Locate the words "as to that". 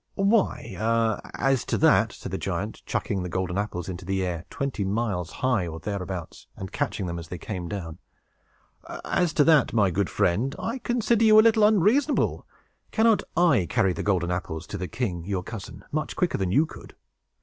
1.35-2.11, 9.05-9.73